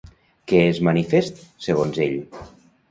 Què 0.51 0.61
és 0.69 0.79
manifest, 0.89 1.45
segons 1.69 2.05
ell? 2.09 2.21